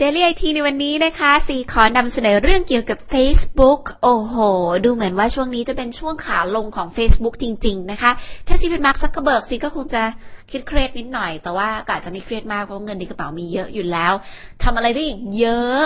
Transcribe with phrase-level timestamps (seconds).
[0.00, 4.36] Daily IT ในวันนี้นะคะซีขอนำเสนอเรื่องเกี่ยวกับ Facebook โอ้โห
[4.84, 8.10] ดูเหมือนว่าช่วงนี้จะเป็นช่วงขาลงของ Facebook จริง ๆ นะคะ
[8.48, 10.02] ถ้าซีเป็นมาร์คซักเกอร์เบิร์กซีก็คงจะ
[10.50, 14.12] คิดเครียดนิดหน่อย แต่ว่าก็อาจจะไม่เครียดมากเพราะเงินในกระเป๋ามีเยอะอยู่แล้ว
[14.62, 15.82] ทำอะไรได้อีกเยอะ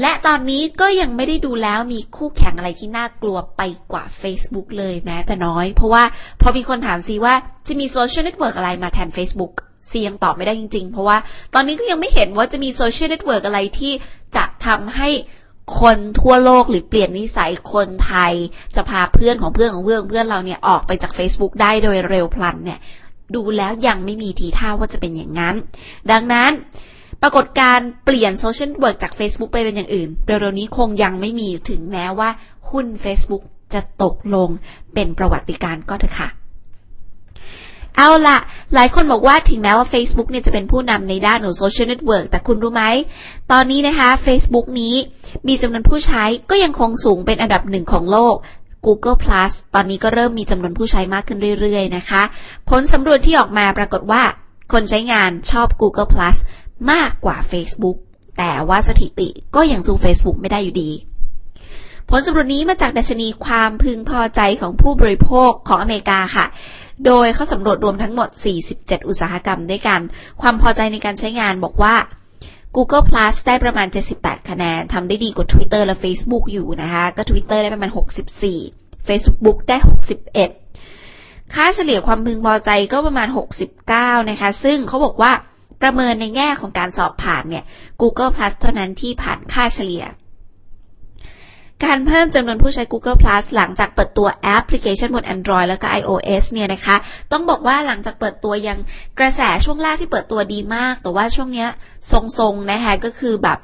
[0.00, 3.62] และตอนนี้ก็ยังไม่ได้ดูแล้วมีคู่แข่งอะไรที่น่ากลัวไป
[3.92, 6.04] กว่า Facebook เลยแม้แต่น้อย เพราะว่า
[6.40, 7.34] พอมีคนถามซีว่า
[7.66, 9.54] จะมีโซเชียลเน็ตเวิร์กอะไรมาแทน Facebook
[9.90, 11.16] ซียังตอบไม่ได้จริง ๆ เพราะว่า
[11.54, 13.92] ตอนนี้ก็ยังไม่เห็นว่าจะมีโซเชียลเน็ตเวิร์กอะไรที่
[14.36, 15.08] จะทำให้
[15.80, 18.32] คนทั่วโลกหรือเปลี่ยนนิสัยคนไทย
[18.76, 22.78] จะพาเพื่อนของเพื่อนของเพื่อนเพื่อนเราเนี่ยออกไปจาก Facebook ได้โดยเร็วพลันเนี่ย
[23.34, 25.54] ดูแล้วยังไม่มีทีท่าว่าจะเป็นอย่างนั้น
[26.10, 26.50] ดังนั้น
[27.22, 32.28] ปรากฏการณ์เปลี่ยนโซเชียลเน็ตเวิร์กจาก Facebook ไปเป็นอย่างอื่นเร็วๆนี้คงยังไม่มีถึงแม้ว่า
[32.70, 33.42] หุ้น Facebook
[33.74, 34.48] จะตกลง
[34.94, 36.28] เป็นประวัติการณ์ก็เถอะค่ะ
[37.96, 38.38] เอาละ
[38.74, 42.84] หลายคนบอกว่าถึงแม้ว่า Facebook เนี่ยจะเป็นผู้นำในด้านของโซเชียลเน็ตเวิร์กแต่คุณรู้ไหม
[43.52, 44.94] ตอนนี้นะคะ Facebook นี้
[45.48, 48.36] มีจำนวนผู้ใช้ก็ยังคงสูงเป็นอันดับหนึ่งของโลก
[48.86, 52.22] Google Plus ตอนนี้ก็เริ่มมีจำนวนผู้ใช้มากขึ้นเรื่อยๆนะคะ
[52.70, 54.22] ผลสำรวจที่ออกมาปรากฏว่า
[54.72, 56.36] คนใช้งานชอบ Google Plus
[56.90, 57.96] มากกว่า Facebook
[58.38, 60.90] แต่ว่าสถิติก็ยังสู้ Facebook ไม่ได้อยู่ดี
[62.10, 66.46] ผลสำรวจนี้มาจากดัชนีความพึงพอใจของผู้บริโภคของอเมริกาค่ะ
[67.04, 68.28] โดยเขาสำรวจรวมทั้งหมด
[68.68, 70.00] 47 อุตสาหกรรมด้วยกัน
[70.42, 71.94] ความพอใจในการใช้งานบอกว่า
[72.76, 77.90] Google Plus ได้ประมาณ 78 คะแนน ทำได้ดีกว่า Twitter และ Facebook อยู่นะคะ ก็ Twitter ได้ประมาณ
[78.48, 79.76] 64 Facebook ได้
[80.66, 83.28] 61 ค่าเฉลี่ยความพึงพอใจก็ประมาณ
[83.78, 85.32] 69 นะคะ ซึ่งเขาบอกว่า
[85.82, 87.64] ประเมินในแง่ของการสอบผ่านเนี่ย
[88.00, 90.04] Google Plus เท่านั้นที่ผ่านค่าเฉลี่ย
[91.84, 96.96] การเพิ่มจำนวนผู้ใช้ Google Plus หลังจากเปิดตัวแอปพลิเคชันบน Android แล้วก็ iOS เนี่ยนะคะ
[97.32, 98.78] ต้องบอกว่าหลังจากเปิดตัวยัง
[99.18, 101.66] กระแสช่วงแรกที่เปิดตัวดีมาก แต่ว่าช่วงนี้
[102.10, 103.58] ทรงๆนะคะก็คือแบบ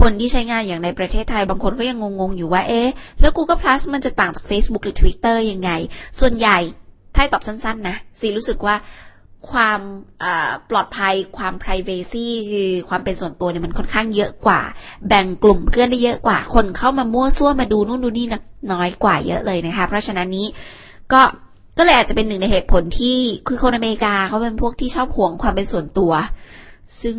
[0.00, 2.88] คนที่ใช้งานอย่างในประเทศไทยบางคนก็ยังงงๆอยู่ว่าเอ๊ะ
[3.20, 5.70] แล้ว Google Plus มันจะต่างจาก Facebook หรือ Twitter ยังไง
[6.20, 6.58] ส่วนใหญ่
[7.14, 8.74] ถ้าตอบสั้นๆนะซีรู้สึกว่า
[9.50, 9.80] ความ
[10.70, 14.60] ปลอดภัยความ p r i เวซีคือความเป็นส่วนตัวเนี่ยมันค่อนข้างเยอะกว่า
[15.08, 20.46] แบ่งกลุ่มเพื่อนได้เยอะกว่า คนเข้ามามั่วซั่วมาดูนู่นดูนี่นะน้อยกว่าเยอะเลยนะคะเพราะฉะนั้นนี้
[21.12, 21.22] ก็
[21.78, 23.16] ก็เลยอาจจะเป็นหนึ่งในเหตุผลที่
[23.46, 26.12] คือคนอเมริกาเขาเป็นพวกที่ชอบห่วงความเป็นส่วนตัว
[27.00, 27.16] ซึ่ง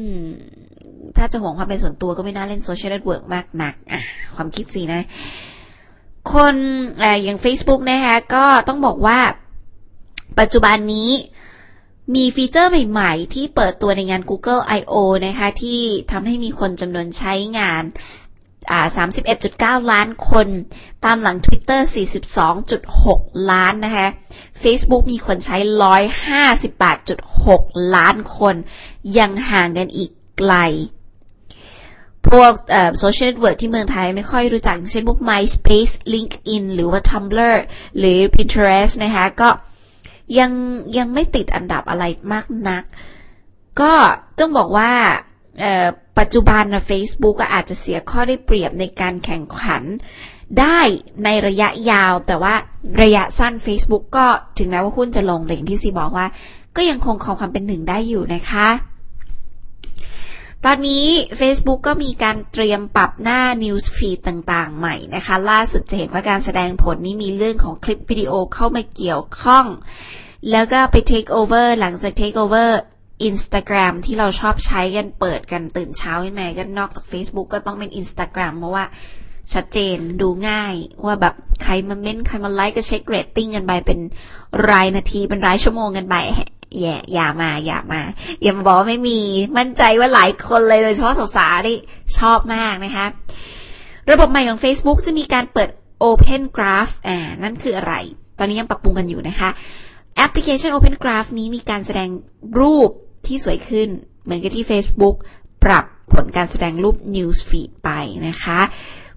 [1.17, 4.01] ถ้าจะห่วงความเป็นส่วนตัวก็ไม่น่าเล่นโซเชียลเน็ตเวิร์กมากนักอะ
[4.35, 5.01] ความคิดซีนะ
[6.33, 6.55] คน
[7.01, 9.19] ออย่าง Facebook นะคะก็ต้องบอกว่า
[10.39, 11.09] ปัจจุบันนี้
[12.13, 14.95] มีฟีเจอร์ใหม่ๆ ที่เปิดตัวในงาน Google I/O
[15.25, 15.79] นะคะที่
[16.11, 17.83] ทำให้มีคนจำนวนใช้งาน
[19.05, 20.47] 31.9 ล้านคน
[21.05, 21.81] ตามหลัง Twitter
[22.66, 24.07] 42.6 ล้านนะคะ
[24.61, 25.57] Facebook มีคนใช้
[26.75, 28.55] 158.6 ล้านคน
[29.17, 30.53] ยังห่างกันอีกไกล
[32.27, 32.53] พวก
[32.99, 37.57] โซเชียลเน็ตเวิร์กที่เมืองไทยไม่ค่อยรู้จัก เช่นพวก MySpace LinkedIn หรือว่า Tumblr
[37.97, 39.49] หรือ Pinterest นะคะก็
[40.39, 40.51] ยัง
[40.97, 42.03] ยังไม่ติดอันดับอะไร
[42.33, 42.83] มากนัก
[43.81, 43.93] ก็
[44.39, 44.91] ต้องบอกว่า
[46.19, 49.83] ปัจจุบันนะ Facebook อาจจะเสียข้อได้เปรียบในการแข่งขัน
[50.59, 50.79] ได้
[51.23, 52.53] ในระยะยาว แต่ว่า
[53.01, 54.25] ระยะสั้น Facebook ก็
[54.57, 56.27] ถึงแม้ว่าหุ้นจะลงเหล่งที่ซีบอกว่า
[56.75, 58.67] ก็ยังคงคงความเป็นหนึ่งได้อยู่นะคะ
[60.67, 61.05] ตอนนี้
[61.39, 69.65] Facebook ก็มีการเตรียมปรับหน้า News Feed ต่างๆ ใหม่นะคะ ล่าสุดจะเห็นว่าการแสดงผลนี้มีเรื่องของคลิปวิดีโอเข้ามาเกี่ยวข้อง
[70.51, 72.69] แล้วก็ไป take over หลังจาก take over
[73.29, 78.85] Instagram ที่เราชอบใช้กันเปิดกันตื่นเช้าใช่ไหมก็นอกจาก Facebook ก็ต้องเป็น Instagram เพราะว่า
[79.53, 80.73] ชัดเจนดูง่าย
[81.05, 83.99] ว่าแบบใครมาเม้น ใครมาไลค์ก็เช็คเรตติ้งกันไปเป็น
[84.69, 86.15] รายนาทีเป็นรายชั่วโมงกันไป
[86.81, 88.01] อย่าอย่ามา อย่ามา
[88.41, 89.19] อย่ามาบอกว่าไม่มี
[89.57, 91.77] มั่นใจว่าหลายคนเลยโดยเฉพาะสาวๆที่
[92.17, 93.05] ชอบมากนะคะ
[94.11, 95.69] ระบบใหม่ของ Facebook จะมีการเปิด
[96.07, 97.93] Open Graph อ่า นั่นคืออะไร
[98.39, 99.49] ตอนนี้ยังปรับปรุงกันอยู่นะคะ
[100.15, 102.09] แอปพลิเคชัน Open Graph นี้มีการแสดง
[102.59, 102.89] รูป
[103.27, 103.89] ที่สวยขึ้น
[104.23, 105.15] เหมือนกับที่ Facebook
[105.63, 107.89] ปรับผลการแสดงรูป News Feed ไป
[108.28, 108.61] นะคะ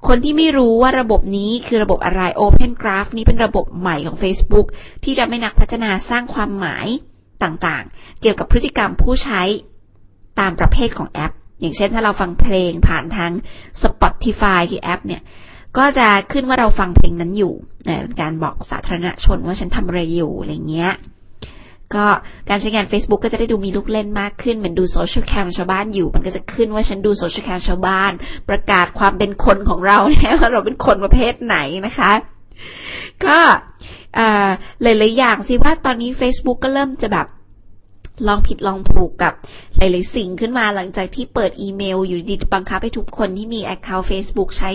[0.08, 4.66] คนที่ไม่รู้ว่าระบบนี้คือระบบอะไร Open Graph นี้เป็นระบบใหม่ของ Facebook
[5.04, 6.86] ที่จะไม่นักพัฒนาสร้างความหมาย
[7.42, 9.42] ต่างๆ เกี่ยวกับพฤติกรรมผู้ใช้
[10.40, 13.32] ตามประเภทของแอป อย่างเช่นถ้าเราฟังเพลงผ่านทาง
[13.82, 15.22] Spotify ที่แอปเนี่ย
[15.78, 17.52] ก็จะขึ้นว่าเราฟังเพลงนั้นอยู่
[18.02, 20.92] เป็นการบอกสาธารณชนว่าฉันทำอะไรอยู่อะไรเงี้ย
[21.94, 22.06] ก็
[22.48, 28.12] การใช้งาน Facebook ก็จะได้ดูมีลูกเล่นมากขึ้น เหมือนดู Socialcam ชาวบ้านอยู่ มันก็จะขึ้นว่าฉันดู Socialcam ชาวบ้าน
[28.48, 31.56] ประกาศความเป็นคนของเราเนี่ยว่าเราเป็นคนประเภทไหน
[31.86, 32.10] นะคะ
[33.24, 33.38] ก็
[34.82, 37.26] หลายๆอย่างสิว่าตอนนี้ Facebook ก็เริ่มจะแบบ
[38.28, 39.32] ลองผิดลองถูกกับ
[39.76, 44.70] หลาย ๆ สิ่งขึ้นมาหลังจากที่เปิดอีเมล อยู่ดีบังคับให้ทุกคนที่มี Account Facebook ใช้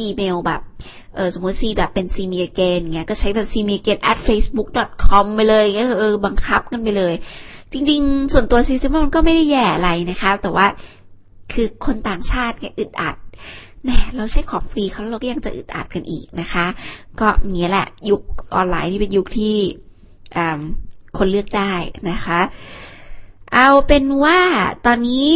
[0.00, 0.60] อีเมลแบบ
[1.14, 4.68] เออสมมติซีแบบเป็น ceemeagain เงี้ยก็ใช้แบบ ceemeagain at facebook
[5.06, 7.14] com ไปเลยเงี้ยเออบังคับกันไปเลย
[7.72, 10.66] จริง ๆ ส่วนตัวซีซิมันก็ไม่ได้แย่อะไรนะคะ แต่ว่า
[11.52, 13.16] คือคนต่างชาติแกอึดอัด
[13.86, 16.66] แหมเราใช้ของฟรีเขาเราก็ยังจะอึดอัดกันอีกนะคะ
[17.20, 18.22] ก็อย่างนี้แหละยุค
[18.54, 19.56] ออนไลน์นี่เป็นยุคที่
[21.18, 21.72] คนเลือกได้
[22.10, 22.40] นะคะ
[23.54, 24.38] เอาเป็นว่า
[24.86, 25.28] ตอนนี้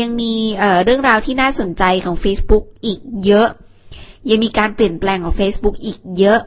[0.00, 3.48] ยังมีเเรื่องราวที่น่าสนใจของ Facebook อีกเยอะ
[4.30, 6.40] ยังมีการเปลี่ยนแปลงของ Facebook อีกเยอะ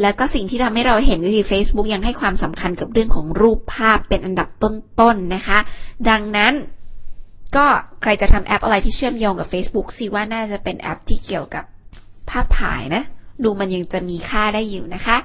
[0.00, 5.58] แล้วก็สิ่งที่ทำให้เราเห็นก็คือ Facebook ยังให้ความสำคัญกับเรื่องของรูปภาพเป็นอันดับต้นๆนนะคะ
[6.08, 6.52] ดังนั้น
[7.56, 7.66] ก็
[8.02, 11.64] ใครจะทำแอปอะไรที่เชื่อมโยงกับ Facebook สิว่าน่าจะเป็นแอปที่เกี่ยวกับ
[12.30, 13.02] ภาพถ่ายนะ
[13.42, 15.16] ดูมันยังจะมีค่าได้อยู่นะคะ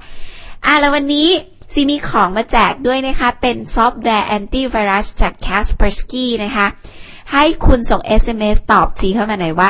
[0.66, 1.28] อะแล้ววันนี้
[1.72, 6.66] ซีมีของมาแจกด้วยนะคะ เป็นซอฟต์แวร์แอนตี้ไวรัสจาก Kaspersky นะคะ
[7.32, 9.68] ให้คุณส่ง SMS ตอบซีเข้ามาหน่อยว่า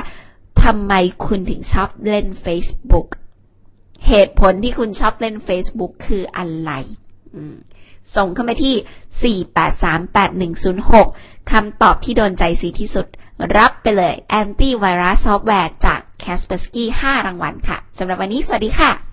[0.63, 0.93] ทำไม
[1.27, 3.09] คุณถึงชอบเล่น Facebook
[4.09, 6.71] เหตุผลที่คุณชอบเล่น Facebook คืออะไร
[8.17, 9.37] ส่งเข้ามาที่
[10.75, 13.07] 4838106 คำตอบที่โดนใจซีที่สุด
[13.57, 19.12] รับไปเลยแอนตี้ไวรัสซอฟต์แวร์จาก Kaspersky 5 รางวัลค่ะ สำหรับวันนี้สวัสดีค่ะ